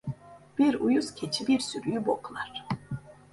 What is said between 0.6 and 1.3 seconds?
uyuz